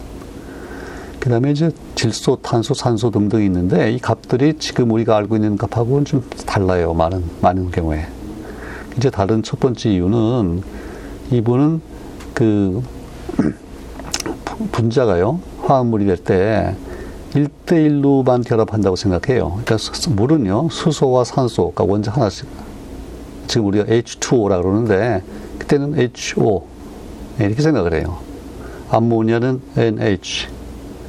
그 1.20 1.28
다음에 1.28 1.50
이제 1.50 1.70
질소, 1.96 2.36
탄소, 2.36 2.72
산소 2.72 3.10
등등이 3.10 3.44
있는데, 3.44 3.92
이 3.92 3.98
값들이 3.98 4.54
지금 4.54 4.90
우리가 4.92 5.18
알고 5.18 5.36
있는 5.36 5.58
값하고는 5.58 6.06
좀 6.06 6.24
달라요. 6.46 6.94
많은, 6.94 7.24
많은 7.42 7.70
경우에. 7.72 8.06
이제 8.96 9.10
다른 9.10 9.42
첫 9.42 9.60
번째 9.60 9.90
이유는, 9.90 10.62
이분은 11.30 11.97
그 12.38 12.84
분자가요 14.70 15.40
화학물이 15.62 16.06
될 16.06 16.16
때 16.16 16.76
1대1로만 17.34 18.46
결합한다고 18.46 18.94
생각해요. 18.96 19.60
그러니까 19.64 19.76
물은요 20.10 20.68
수소와 20.70 21.24
산소, 21.24 21.72
그러니까 21.72 21.84
원자 21.92 22.12
하나씩 22.12 22.46
지금 23.48 23.66
우리가 23.66 23.84
H2O라 23.84 24.62
그러는데 24.62 25.22
그때는 25.58 25.98
HO 25.98 26.64
네, 27.38 27.46
이렇게 27.46 27.60
생각을 27.60 27.94
해요. 27.94 28.18
암모니아는 28.90 29.60
NH. 29.76 30.46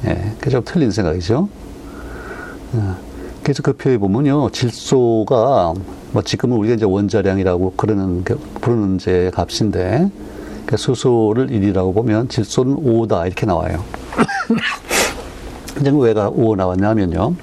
예, 0.06 0.32
그게 0.38 0.50
좀 0.50 0.62
틀린 0.64 0.90
생각이죠. 0.90 1.48
어, 2.72 2.96
그래서 3.42 3.62
그 3.62 3.72
표에 3.72 3.98
보면요 3.98 4.50
질소가 4.50 5.74
뭐 6.12 6.22
지금은 6.22 6.56
우리가 6.58 6.74
이제 6.74 6.84
원자량이라고 6.84 7.74
그러는 7.76 8.24
부르는 8.60 8.98
제 8.98 9.30
값인데 9.32 10.10
그러니까 10.70 10.76
수소를 10.76 11.48
1이라고 11.48 11.92
보면 11.92 12.28
질소는 12.28 12.76
5다 12.76 13.26
이렇게 13.26 13.44
나와요. 13.44 13.82
이제 15.80 15.90
왜가 15.92 16.28
5 16.28 16.54
나왔냐면요. 16.54 17.34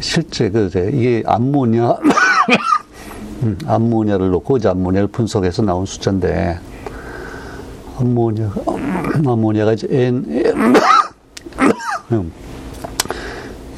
실제 0.00 0.50
그 0.50 0.66
이제 0.66 0.90
이게 0.92 1.22
암모니아 1.24 1.98
음, 3.44 3.58
암모니아를 3.64 4.30
놓고 4.30 4.56
이제 4.56 4.68
암모니아를 4.68 5.06
분석해서 5.08 5.62
나온 5.62 5.86
숫자인데 5.86 6.58
암모니아 8.00 8.50
암모니아가 9.24 9.74
이제 9.74 9.86
N 9.88 10.24
음, 12.10 12.32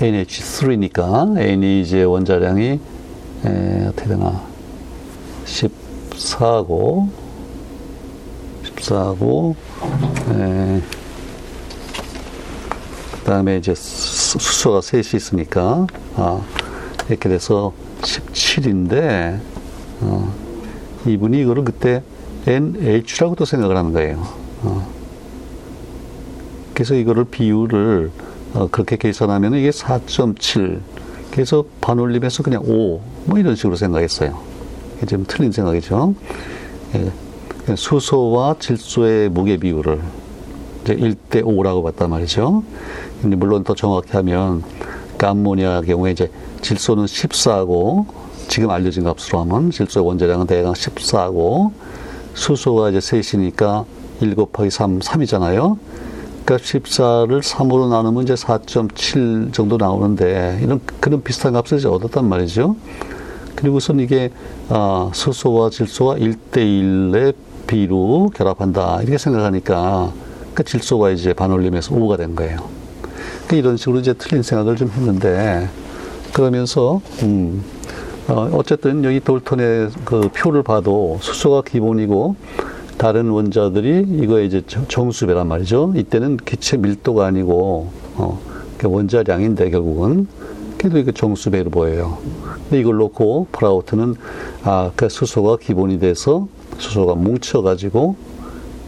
NH3니까 0.01 1.39
N이 1.39 1.83
이제 1.83 2.05
원자량이 2.05 2.81
에, 3.45 3.87
어떻게 3.87 4.09
되나 4.09 4.41
14고 5.45 7.28
14하고, 8.89 9.55
에, 10.31 10.83
그 13.13 13.25
다음에 13.25 13.59
이제 13.59 13.75
수소가 13.75 14.81
셋이 14.81 15.05
있으니까, 15.15 15.87
아, 16.17 16.41
이렇게 17.09 17.29
돼서 17.29 17.73
17인데, 18.03 19.41
어, 20.01 20.33
이분이 21.07 21.41
이거를 21.41 21.65
그때 21.65 22.03
NH라고도 22.47 23.45
생각을 23.45 23.77
하는 23.77 23.93
거예요. 23.93 24.23
어. 24.63 24.89
그래서 26.75 26.95
이거를 26.95 27.25
비율을 27.25 28.11
어, 28.55 28.69
그렇게 28.71 28.97
계산하면 28.97 29.55
이게 29.55 29.71
4.7. 29.71 30.81
그래서 31.31 31.65
반올림해서 31.81 32.43
그냥 32.43 32.63
5. 32.65 33.01
뭐 33.27 33.39
이런 33.39 33.55
식으로 33.55 33.77
생각했어요. 33.77 34.41
이게 34.97 35.07
좀 35.07 35.25
틀린 35.29 35.53
생각이죠. 35.53 36.15
예. 36.95 37.13
수소와 37.77 38.57
질소의 38.59 39.29
무게 39.29 39.57
비율을 39.57 40.01
이제 40.85 40.97
1대 40.97 41.43
5라고 41.43 41.83
봤단 41.85 42.11
말이죠. 42.11 42.63
근데 43.21 43.37
물론 43.37 43.65
더 43.65 43.75
정확히 43.75 44.13
하면 44.13 44.63
암모니아 45.21 45.83
경우에 45.83 46.13
이제 46.13 46.31
질소는 46.63 47.05
14고 47.05 48.07
지금 48.49 48.71
알려진 48.71 49.05
값으로 49.05 49.41
하면 49.41 49.71
질소의 49.71 50.07
원자량은 50.07 50.47
대강 50.47 50.73
14고 50.73 51.73
수소가 52.35 52.91
이제 52.91 53.01
셋이니까 53.01 53.85
1 54.21 54.35
곱하기 54.35 54.71
3, 54.71 55.01
3이잖아요. 55.01 55.77
그러니까 56.45 56.67
14를 56.67 57.43
3으로 57.43 57.89
나누면 57.91 58.23
이제 58.23 58.35
4.7 58.35 59.53
정도 59.53 59.77
나오는데 59.77 60.61
이런 60.63 60.81
그런 61.01 61.23
비슷한 61.23 61.53
값을 61.53 61.79
이제 61.79 61.89
얻었단 61.89 62.27
말이죠. 62.27 62.77
그리고선 63.55 64.01
이게 64.01 64.31
아, 64.69 65.11
수소와 65.13 65.71
질소가 65.71 66.15
1대1의 66.15 67.35
비로 67.69 68.33
결합한다 68.35 69.03
이렇게 69.03 69.19
생각하니까 69.19 70.13
그 70.55 70.65
질소가 70.65 71.11
이제 71.11 71.33
반올림해서 71.33 71.95
5가 71.95 72.17
된 72.17 72.35
거예요. 72.35 72.59
그러니까 73.47 73.57
이런 73.57 73.77
식으로 73.77 74.01
이제 74.01 74.13
틀린 74.15 74.43
생각을 74.43 74.75
좀 74.75 74.89
했는데 74.89 75.69
그러면서 76.33 77.01
음, 77.23 77.63
어, 78.27 78.51
어쨌든 78.53 79.05
여기 79.05 79.21
돌턴의 79.21 79.91
그 80.05 80.29
표를 80.35 80.65
봐도 80.65 81.19
수소가 81.21 81.63
기본이고 81.63 82.35
다른 82.97 83.31
원자들이 83.31 84.07
이거 84.23 84.41
이제 84.41 84.63
정수배란 84.67 85.47
말이죠. 85.47 85.93
이때는 85.95 86.39
기체 86.39 86.77
밀도가 86.79 87.27
아니고 87.27 87.91
어, 88.17 88.41
원자량인데 88.83 89.71
결국은 89.71 90.27
그래도 90.79 90.99
이거 90.99 91.13
정수배로 91.13 91.71
보여요. 91.71 92.19
근데 92.65 92.81
이걸 92.81 92.97
놓고 92.97 93.49
프라우트는 93.53 94.15
아, 94.63 94.91
그 94.95 95.09
수소가 95.09 95.59
기본이 95.59 95.99
돼서 95.99 96.49
수소가 96.79 97.15
뭉쳐가지고 97.15 98.17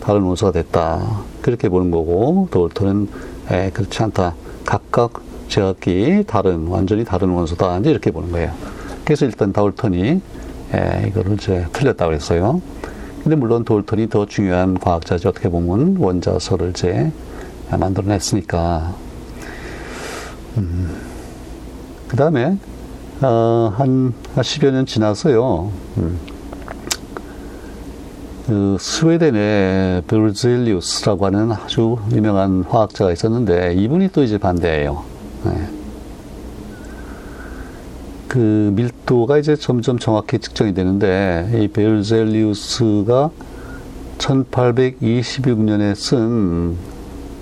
다른 0.01 0.23
원소가 0.23 0.53
됐다. 0.53 1.21
그렇게 1.43 1.69
보는 1.69 1.91
거고, 1.91 2.49
돌토는 2.51 3.09
에, 3.51 3.71
그렇지 3.71 4.03
않다. 4.03 4.35
각각 4.65 5.23
제각기 5.49 6.25
다른, 6.27 6.69
완전히 6.69 7.05
다른 7.05 7.31
원소다. 7.31 7.79
이제 7.79 7.91
이렇게 7.91 8.11
보는 8.11 8.33
거예요. 8.33 8.53
그래서 9.05 9.27
일단 9.27 9.53
다울턴이 9.53 10.21
에, 10.73 11.09
이거를 11.09 11.35
이제 11.35 11.67
틀렸다고 11.73 12.13
했어요. 12.13 12.63
근데 13.23 13.37
물론 13.37 13.65
돌턴이 13.65 14.09
더 14.09 14.25
중요한 14.25 14.79
과학자죠. 14.79 15.29
어떻게 15.29 15.49
보면 15.49 15.97
원자설을 15.99 16.71
이제 16.71 17.13
만들어냈으니까. 17.71 18.95
음. 20.57 20.97
그 22.09 22.17
다음에, 22.17 22.57
어, 23.21 23.73
한 23.77 24.15
10여 24.37 24.71
년 24.71 24.87
지나서요. 24.87 25.71
음. 25.99 26.40
그 28.51 28.77
스웨덴의 28.81 30.03
베르젤리우스라고 30.09 31.27
하는 31.27 31.53
아주 31.53 31.99
유명한 32.11 32.65
화학자가 32.69 33.13
있었는데 33.13 33.75
이분이 33.75 34.09
또 34.13 34.25
이제 34.25 34.39
반대예요. 34.39 35.05
네. 35.45 35.69
그 38.27 38.73
밀도가 38.75 39.39
이제 39.39 39.55
점점 39.55 40.01
정확히 40.01 40.41
측정이 40.41 40.75
되는데 40.75 41.49
이 41.55 41.69
베르젤리우스가 41.69 43.31
1826년에 44.19 45.95
쓴 45.95 46.77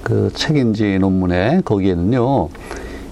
그 0.02 0.30
책인지 0.34 0.98
논문에 0.98 1.62
거기에는요 1.64 2.50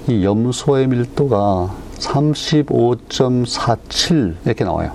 이 0.09 0.23
염소의 0.23 0.89
밀도가 0.89 1.75
35.47 1.99 4.35
이렇게 4.45 4.65
나와요. 4.65 4.93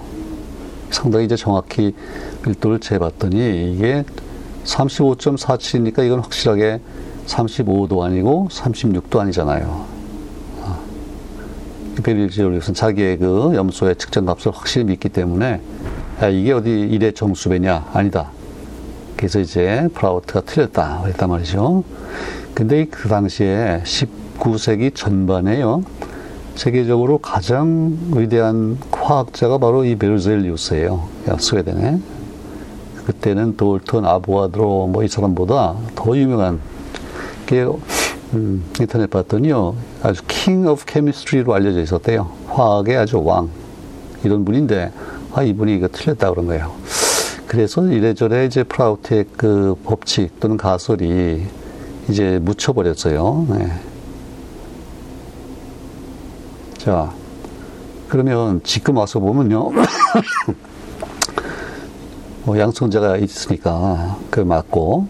상당히 0.92 1.26
이제 1.26 1.36
정확히 1.36 1.96
밀도를 2.46 2.80
재봤더니 2.80 3.74
이게 3.74 4.04
35.47이니까 4.66 6.06
이건 6.06 6.20
확실하게 6.20 6.80
35도 7.28 8.02
아니고 8.02 8.48
36도 8.52 9.20
아니잖아요. 9.20 9.86
아, 10.62 10.80
베릴지올리스는 12.04 12.74
자기의 12.74 13.18
그 13.18 13.52
염소의 13.56 13.96
측정 13.96 14.26
값을 14.26 14.52
확실히 14.52 14.86
믿기 14.86 15.10
때문에 15.10 15.62
야, 16.22 16.28
이게 16.30 16.52
어디 16.52 16.70
일의 16.70 17.14
정수배냐? 17.14 17.90
아니다. 17.94 18.32
그래서 19.16 19.40
이제 19.40 19.88
프라우트가 19.94 20.42
틀렸다 20.42 21.02
그랬단 21.04 21.30
말이죠. 21.30 21.84
근데 22.54 22.86
그 22.86 23.08
당시에 23.08 23.82
19세기 23.84 24.94
전반에요. 24.96 25.84
세계적으로 26.56 27.18
가장 27.20 27.98
위대한 28.16 28.78
과학자가 28.92 29.58
바로 29.58 29.86
이 29.86 29.96
베르젤리우스예요. 29.96 31.08
스웨덴에. 31.40 32.00
그때는 33.06 33.58
돌턴, 33.58 34.06
아보가드로 34.06 34.88
뭐 34.88 35.04
이 35.04 35.08
사람보다 35.08 35.76
더 35.96 36.18
유명한 36.18 36.60
게 37.46 37.66
음, 38.34 38.64
인터넷 38.80 39.10
봤더니요 39.10 39.76
아주 40.04 40.22
king 40.28 40.66
of 40.66 40.86
chemistry로 40.86 41.54
알려져 41.54 41.82
있었대요. 41.82 42.32
화학의 42.48 42.98
아주 42.98 43.22
왕 43.24 43.50
이런 44.24 44.46
분인데 44.46 44.92
아 45.34 45.44
이분이 45.44 45.76
이거 45.76 45.88
틀렸다 45.88 46.30
그런 46.30 46.48
거예요. 46.48 46.72
그래서 47.48 47.86
이래저래 47.86 48.46
이제 48.46 48.64
프라우트의 48.64 49.26
그 49.36 49.76
법칙 49.84 50.40
또는 50.40 50.56
가설이 50.56 51.44
이제 52.10 52.40
묻혀버렸어요. 52.42 53.48
네. 53.50 53.72
자, 56.78 57.12
그러면 58.08 58.62
지금 58.64 58.98
와서 58.98 59.20
보면요. 59.20 59.72
뭐 62.44 62.58
양성자가 62.58 63.18
있으니까 63.18 64.18
그 64.30 64.40
맞고. 64.40 65.08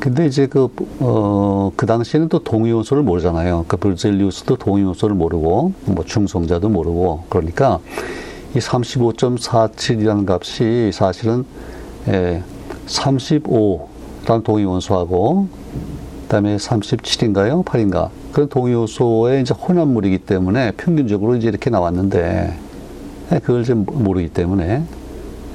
근데 0.00 0.26
이제 0.26 0.46
그, 0.46 0.68
어, 0.98 1.70
그 1.76 1.86
당시에는 1.86 2.28
또 2.28 2.40
동위원소를 2.42 3.04
모르잖아요. 3.04 3.66
그 3.68 3.76
브르젤리우스도 3.76 4.56
동위원소를 4.56 5.14
모르고, 5.14 5.72
뭐 5.84 6.04
중성자도 6.04 6.68
모르고, 6.68 7.24
그러니까 7.28 7.78
이 8.54 8.58
35.47이라는 8.58 10.28
값이 10.28 10.90
사실은 10.92 11.44
예, 12.08 12.42
35라는 12.86 14.44
동위원소하고 14.44 15.48
그 16.22 16.28
다음에 16.28 16.56
37인가요? 16.56 17.64
8인가? 17.64 18.10
그런 18.32 18.48
동위원소의 18.48 19.42
이제 19.42 19.54
혼합물이기 19.54 20.18
때문에 20.18 20.72
평균적으로 20.72 21.36
이제 21.36 21.48
이렇게 21.48 21.70
나왔는데 21.70 22.58
예, 23.32 23.38
그걸 23.38 23.62
이제 23.62 23.72
모르기 23.72 24.28
때문에 24.28 24.82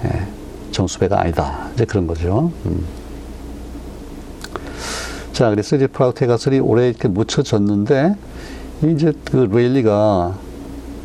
예, 0.06 0.28
정수배가 0.82 1.20
아니다. 1.20 1.70
이제 1.74 1.86
그런 1.86 2.06
거죠. 2.06 2.52
음. 2.68 2.86
자, 5.34 5.50
그래서 5.50 5.76
이제 5.76 5.88
프라우테 5.88 6.28
가설이 6.28 6.60
오래 6.60 6.90
이렇게 6.90 7.08
묻혀졌는데 7.08 8.16
이제 8.84 9.12
그 9.26 9.50
레일리가 9.52 10.36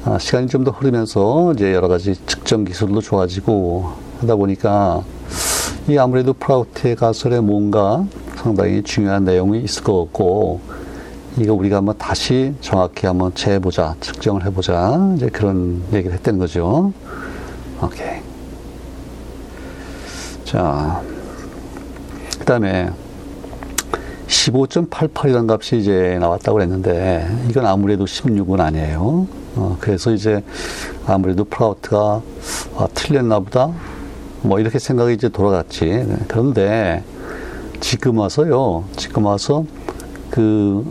아, 0.05 0.19
시간이 0.19 0.49
좀 0.49 0.65
더 0.65 0.73
흐르면서 0.73 1.53
이제 1.55 1.73
여러 1.73 1.89
가지 1.89 2.15
측정 2.27 2.65
기술도 2.65 3.01
좋아지고 3.01 3.93
하다 4.21 4.37
보니까 4.37 5.03
이 5.89 5.97
아무래도 5.97 6.35
프라우트의 6.35 6.97
가설에 6.97 7.41
뭔가 7.41 8.05
상당히 8.37 8.83
중요한 8.83 9.25
내용이 9.25 9.63
있을 9.63 9.83
것 9.85 10.05
같고 10.05 10.61
이거 11.39 11.55
우리가 11.55 11.79
한번 11.79 11.97
다시 11.97 12.53
정확히 12.61 13.07
한번 13.07 13.35
재보자 13.35 13.95
측정을 14.01 14.45
해보자 14.45 15.15
이제 15.17 15.29
그런 15.29 15.83
얘기를 15.95 16.15
했다는 16.15 16.39
거죠. 16.39 16.93
오케이. 17.83 18.32
자, 20.53 21.01
그 22.39 22.45
다음에 22.45 22.91
15.88이라는 24.27 25.51
값이 25.51 25.79
이제 25.79 26.19
나왔다고 26.21 26.59
그랬는데 26.59 27.27
이건 27.49 27.65
아무래도 27.65 28.05
16은 28.05 28.61
아니에요. 28.61 29.27
어, 29.57 29.79
그래서 29.81 30.13
이제 30.13 30.45
아무래도 31.07 31.45
프라우트가 31.45 32.21
아, 32.77 32.89
틀렸나 32.93 33.41
보다. 33.41 33.73
뭐 34.43 34.61
이렇게 34.61 34.79
생각이 34.79 35.15
이제 35.15 35.31
돌아갔지. 35.31 35.87
네. 35.87 36.17
그런데 36.29 37.03
지금 37.81 38.19
와서요. 38.19 38.85
지금 38.97 39.25
와서 39.25 39.65
그 40.29 40.85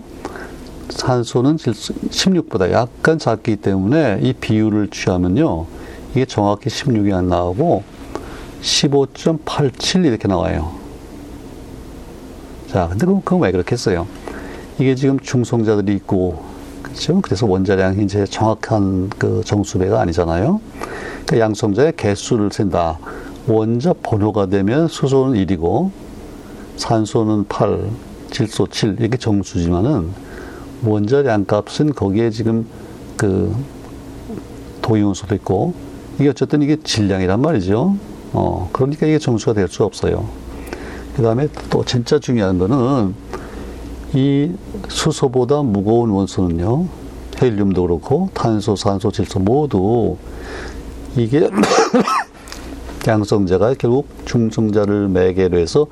산소는 0.91 1.57
16보다 1.57 2.71
약간 2.71 3.19
작기 3.19 3.57
때문에 3.57 4.21
이 4.23 4.33
비율을 4.33 4.91
취하면요. 4.91 5.67
이게 6.13 6.25
정확히 6.25 6.71
16이 6.71 7.13
안 7.13 7.29
나오고 7.29 7.83
15.87 8.63 10.07
이렇게 10.07 10.29
나와요. 10.29 10.71
자, 12.69 12.87
근데 12.89 13.05
그건 13.05 13.41
왜 13.41 13.51
그렇게 13.51 13.73
했어요? 13.73 14.07
이게 14.79 14.95
지금 14.95 15.19
중성자들이 15.19 15.95
있고 15.97 16.43
그렇죠? 16.83 17.21
그래서 17.21 17.47
원자량이 17.47 18.05
이제 18.05 18.25
정확한 18.25 19.11
그 19.19 19.43
정수배가 19.45 20.01
아니잖아요. 20.01 20.61
그 21.27 21.39
양성자의 21.39 21.95
개수를 21.97 22.51
센다. 22.53 22.99
원자 23.49 23.93
번호가 24.03 24.47
되면 24.47 24.89
수소는 24.89 25.45
1이고 25.45 25.91
산소는 26.77 27.47
8, 27.49 27.91
질소 28.31 28.69
7 28.69 28.97
이게 29.01 29.17
정수지만은 29.17 30.11
원자량 30.85 31.45
값은 31.47 31.95
거기에 31.95 32.31
지금 32.31 32.67
그 33.17 33.55
도이온소도 34.83 35.35
있고 35.37 35.75
이게 36.21 36.29
어쨌든 36.29 36.63
이게 36.63 36.77
질량이란 36.83 37.41
말이죠. 37.41 37.97
어, 38.33 38.69
그러니까 38.73 39.07
이게 39.07 39.19
정수가 39.19 39.55
될 39.55 39.69
수 39.69 39.83
없어요. 39.85 40.29
그 41.17 41.23
다음에 41.23 41.49
또 41.69 41.85
진짜 41.85 42.19
중요한 42.21 42.59
거는 42.59 43.15
이 44.15 44.51
수소보다 44.89 45.63
무거운 45.63 46.11
원소는요, 46.11 46.87
헬륨도 47.41 47.83
그렇고, 47.83 48.31
탄소, 48.35 48.75
산소, 48.75 49.11
질소 49.11 49.41
모두 49.41 50.17
이게 51.17 51.49
양성자가 53.07 53.75
결국 53.75 54.09
중성자를 54.25 55.09
매개로 55.09 55.59
해서 55.59 55.87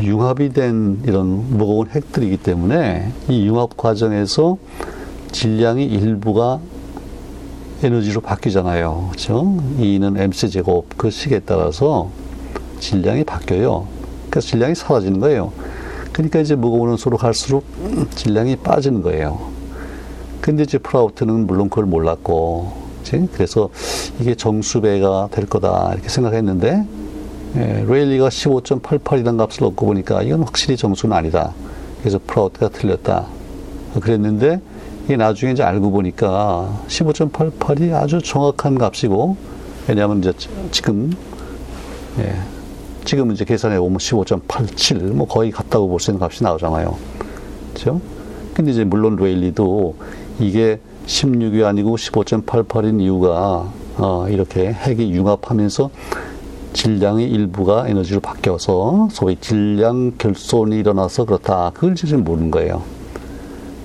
융합이 0.00 0.52
된 0.52 1.00
이런 1.04 1.56
무거운 1.56 1.88
핵들이기 1.88 2.38
때문에 2.38 3.12
이 3.28 3.46
융합 3.46 3.76
과정에서 3.76 4.56
질량이 5.32 5.84
일부가 5.84 6.60
에너지로 7.82 8.20
바뀌잖아요. 8.20 9.08
그렇죠? 9.10 9.58
E는 9.78 10.16
mc제곱 10.16 10.96
그 10.96 11.10
식에 11.10 11.40
따라서 11.40 12.10
질량이 12.78 13.24
바뀌어요. 13.24 13.86
그래서 14.30 14.48
질량이 14.48 14.74
사라지는 14.74 15.20
거예요. 15.20 15.52
그러니까 16.12 16.40
이제 16.40 16.54
무거운 16.54 16.88
원소로 16.90 17.16
갈수록 17.16 17.64
질량이 18.14 18.56
빠지는 18.56 19.02
거예요. 19.02 19.50
근데 20.40 20.64
이제 20.64 20.78
프라우트는 20.78 21.46
물론 21.46 21.68
그걸 21.68 21.86
몰랐고, 21.86 22.72
그치? 22.98 23.28
그래서 23.32 23.70
이게 24.20 24.34
정수배가 24.34 25.28
될 25.32 25.46
거다 25.46 25.90
이렇게 25.94 26.08
생각했는데 26.08 26.86
예, 27.56 27.84
레일리가 27.86 28.28
15.88이라는 28.28 29.36
값을 29.36 29.64
얻고 29.64 29.86
보니까 29.86 30.22
이건 30.22 30.42
확실히 30.42 30.76
정수는 30.76 31.14
아니다. 31.14 31.52
그래서 32.00 32.18
프라우트가 32.26 32.70
틀렸다. 32.70 33.26
그랬는데 34.00 34.60
이게 35.04 35.16
나중에 35.16 35.52
이제 35.52 35.62
알고 35.62 35.90
보니까 35.90 36.82
15.88이 36.88 37.92
아주 37.92 38.20
정확한 38.22 38.78
값이고 38.78 39.36
왜냐하면 39.88 40.20
이제 40.20 40.32
지금 40.70 41.12
예, 42.18 42.34
지금 43.04 43.32
이제 43.32 43.44
계산해 43.44 43.78
보면 43.78 43.98
15.87, 43.98 45.12
뭐 45.12 45.26
거의 45.26 45.50
같다고 45.50 45.88
볼 45.88 45.98
수 45.98 46.10
있는 46.10 46.22
값이 46.22 46.42
나오잖아요. 46.42 46.96
그죠? 47.74 48.00
근데 48.54 48.70
이제 48.70 48.84
물론 48.84 49.16
레일리도 49.16 49.96
이게 50.40 50.80
16이 51.06 51.64
아니고 51.64 51.96
15.88인 51.96 53.00
이유가 53.00 53.70
어, 53.96 54.26
이렇게 54.28 54.72
핵이 54.72 55.10
융합하면서 55.12 55.90
질량의 56.72 57.30
일부가 57.30 57.86
에너지로 57.88 58.20
바뀌어서 58.20 59.08
소위 59.10 59.36
질량 59.36 60.12
결손이 60.16 60.78
일어나서 60.78 61.24
그렇다. 61.24 61.70
그걸 61.74 61.94
지금 61.94 62.24
모르는 62.24 62.50
거예요. 62.50 62.82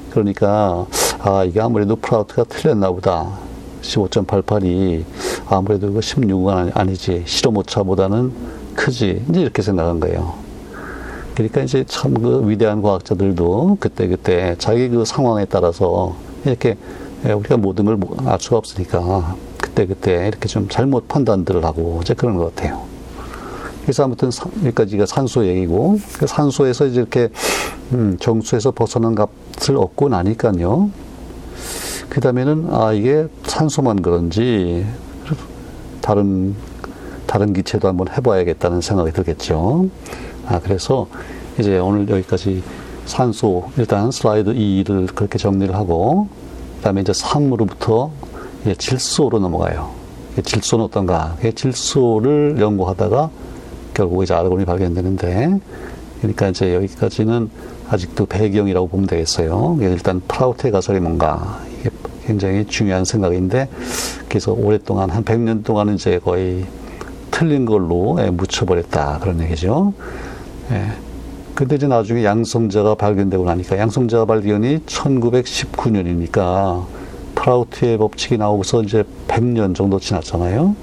그러니까 0.09 0.85
아 1.19 1.43
이게 1.43 1.59
아무래도 1.59 1.95
프라우트가 1.97 2.45
틀렸나 2.45 2.91
보다. 2.91 3.27
15.88이 3.81 5.03
아무래도 5.49 5.91
그 5.91 5.99
16은 5.99 6.71
아니지 6.75 7.23
실험 7.25 7.57
오차보다는 7.57 8.56
크지 8.77 9.25
이제 9.29 9.41
이렇게 9.41 9.61
생각한 9.61 9.99
거예요. 9.99 10.35
그러니까 11.35 11.61
이제 11.61 11.83
참 11.87 12.13
그 12.13 12.47
위대한 12.49 12.81
과학자들도 12.81 13.77
그때 13.79 14.07
그때 14.07 14.55
자기 14.57 14.87
그 14.89 15.03
상황에 15.05 15.45
따라서 15.45 16.15
이렇게 16.45 16.77
우리가 17.23 17.57
모든 17.57 17.85
걸 17.85 17.97
알 18.25 18.39
수가 18.39 18.57
없으니까 18.57 19.35
그때 19.61 19.85
그때 19.85 20.27
이렇게 20.27 20.47
좀 20.47 20.67
잘못 20.69 21.07
판단들을 21.07 21.63
하고 21.65 21.99
이제 22.01 22.13
그런 22.13 22.37
것 22.37 22.55
같아요. 22.55 22.85
그래서 23.81 24.03
아무튼 24.03 24.29
여기까지가 24.63 25.05
산소 25.05 25.45
얘기고 25.45 25.99
그 26.19 26.27
산소에서 26.27 26.85
이제 26.87 26.99
이렇게 27.01 27.29
음, 27.93 28.17
정수에서 28.19 28.71
벗어난 28.71 29.15
값을 29.15 29.77
얻고 29.77 30.09
나니까요. 30.09 30.89
그 32.09 32.21
다음에는 32.21 32.67
아 32.71 32.93
이게 32.93 33.27
산소만 33.45 34.01
그런지 34.01 34.85
다른 36.01 36.55
다른 37.27 37.53
기체도 37.53 37.87
한번 37.87 38.07
해봐야겠다는 38.09 38.81
생각이 38.81 39.11
들겠죠. 39.11 39.89
아 40.47 40.59
그래서 40.59 41.07
이제 41.59 41.77
오늘 41.77 42.09
여기까지 42.09 42.63
산소 43.05 43.69
일단 43.77 44.11
슬라이드 44.11 44.53
2를 44.53 45.13
그렇게 45.13 45.37
정리를 45.37 45.73
하고 45.75 46.27
그 46.77 46.83
다음에 46.83 47.01
이제 47.01 47.11
3으로부터 47.11 48.09
질소로 48.77 49.39
넘어가요. 49.39 49.91
질소는 50.43 50.85
어떤가? 50.85 51.35
질소를 51.55 52.57
연구하다가 52.59 53.29
결국 53.93 54.23
이제 54.23 54.33
아르곤이 54.33 54.65
발견되는데 54.65 55.59
그러니까 56.21 56.49
이제 56.49 56.75
여기까지는 56.75 57.49
아직도 57.89 58.25
배경이라고 58.25 58.87
보면 58.87 59.07
되겠어요. 59.07 59.77
일단 59.81 60.21
프라우트의 60.27 60.71
가설이 60.71 60.99
뭔가 60.99 61.59
이게 61.79 61.89
굉장히 62.25 62.65
중요한 62.65 63.05
생각인데 63.05 63.69
그래서 64.27 64.51
오랫동안 64.51 65.09
한 65.09 65.23
100년 65.23 65.63
동안은 65.63 65.95
이제 65.95 66.19
거의 66.19 66.65
틀린 67.37 67.65
걸로 67.65 68.17
예, 68.19 68.31
묻혀버렸다 68.31 69.19
그런 69.19 69.39
얘기죠. 69.41 69.93
예. 70.71 70.87
근데 71.53 71.75
이제 71.75 71.87
나중에 71.87 72.23
양성자가 72.23 72.95
발견되고 72.95 73.45
나니까 73.45 73.77
양성자 73.77 74.25
발견이 74.25 74.79
1919년이니까 74.79 76.85
프라우트의 77.35 77.99
법칙이 77.99 78.39
나오고서 78.39 78.81
이제 78.81 79.03
100년 79.27 79.75
정도 79.75 79.99
지났잖아요. 79.99 80.75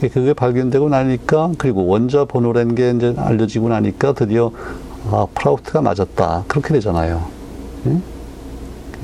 그게 0.00 0.32
발견되고 0.32 0.88
나니까 0.88 1.52
그리고 1.58 1.84
원자 1.84 2.24
번호라는 2.24 2.74
게 2.74 2.92
이제 2.92 3.14
알려지고 3.14 3.68
나니까 3.68 4.14
드디어 4.14 4.52
아, 5.10 5.26
프라우트가 5.34 5.82
맞았다. 5.82 6.44
그렇게 6.48 6.72
되잖아요. 6.72 7.22
예? 7.86 7.98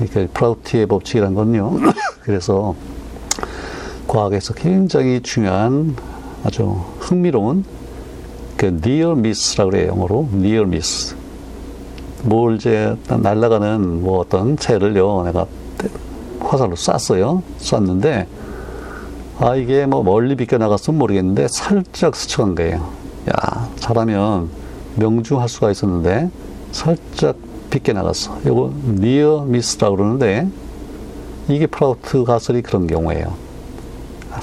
그러니까 0.07 0.33
프라우트의 0.33 0.87
법칙이란 0.87 1.35
건요. 1.35 1.77
그래서 2.23 2.73
과학에서 4.07 4.55
굉장히 4.55 5.21
중요한 5.21 5.95
아주 6.43 6.75
흥미로운 6.99 7.63
그 8.57 8.67
near 8.67 9.17
miss라고 9.17 9.71
그래요. 9.71 9.89
영어로 9.89 10.29
near 10.33 10.67
miss. 10.67 11.15
뭘 12.23 12.55
이제 12.55 12.95
날아가는 13.07 14.03
뭐 14.03 14.19
어떤 14.19 14.57
채를요. 14.57 15.23
내가 15.23 15.45
화살로 16.39 16.75
쐈어요. 16.75 17.43
쐈는데 17.57 18.27
아 19.39 19.55
이게 19.55 19.85
뭐 19.85 20.03
멀리 20.03 20.35
비껴나갔으면 20.35 20.99
모르겠는데 20.99 21.47
살짝 21.49 22.15
스쳐간 22.15 22.55
거예요. 22.55 22.87
야 23.29 23.69
잘하면 23.77 24.49
명중할 24.95 25.49
수가 25.49 25.71
있었는데 25.71 26.29
살짝 26.71 27.35
비껴나갔어. 27.69 28.37
이거 28.45 28.71
near 28.85 29.45
miss라고 29.47 29.95
그러는데 29.95 30.47
이게 31.49 31.67
프라우트 31.67 32.23
가설이 32.23 32.61
그런 32.61 32.87
경우예요. 32.87 33.42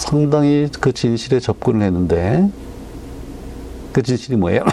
상당히 0.00 0.66
그 0.80 0.92
진실에 0.92 1.40
접근을 1.40 1.82
했는데 1.82 2.50
그 3.92 4.02
진실이 4.02 4.36
뭐예요? 4.36 4.64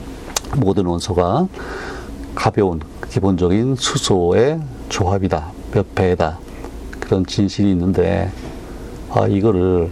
모든 0.56 0.86
원소가 0.86 1.46
가벼운 2.34 2.80
기본적인 3.10 3.76
수소의 3.76 4.58
조합이다. 4.88 5.52
몇 5.72 5.94
배다. 5.94 6.38
그런 6.98 7.26
진실이 7.26 7.70
있는데 7.72 8.32
아 9.10 9.26
이거를 9.26 9.90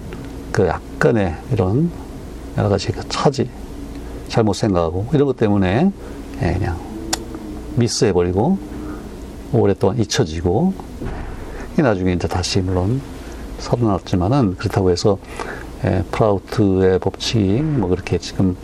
그 0.53 0.67
약간의 0.67 1.37
이런 1.53 1.91
여러 2.57 2.71
가지 2.71 2.91
그 2.91 3.07
차지 3.11 3.51
잘못 4.29 4.55
생각하고 4.55 5.07
이런 5.13 5.27
것 5.27 5.37
때문에 5.37 5.93
예, 6.43 6.53
그냥 6.55 6.79
미스해버리고 7.77 8.59
오랫동안 9.53 9.99
잊혀지고 9.99 10.73
나중에 11.77 12.15
이제 12.15 12.27
다시 12.27 12.61
물론 12.61 13.01
살아났지만은 13.59 14.57
그렇다고 14.57 14.91
해서 14.91 15.19
예, 15.85 16.03
프라우트의 16.11 16.99
법칙이 16.99 17.63
뭐 17.63 17.89
그렇게 17.89 18.19
지금 18.19 18.57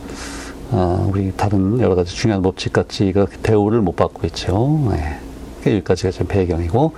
어, 0.70 1.08
우리 1.10 1.32
다른 1.36 1.78
여러 1.80 1.94
가지 1.94 2.14
중요한 2.14 2.42
법칙 2.42 2.72
같이 2.72 3.12
대우를 3.42 3.80
못 3.80 3.94
받고 3.94 4.26
있죠. 4.28 4.90
예. 4.92 5.70
여기까지가 5.70 6.10
좀 6.10 6.26
배경이고 6.26 6.92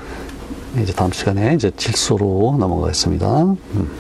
이제 0.82 0.92
다음 0.92 1.12
시간에 1.12 1.54
이제 1.54 1.70
질소로 1.76 2.56
넘어가겠습니다. 2.58 3.42
음. 3.42 3.90